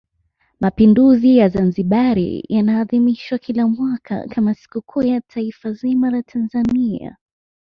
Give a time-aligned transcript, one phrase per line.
[0.59, 2.17] mapinduzi ya Zanzibar
[2.49, 7.17] yanaadhimishwa kila mwaka kama sikukuu ya taifa zima la Tanzania